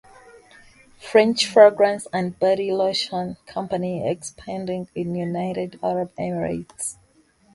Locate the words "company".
3.45-4.03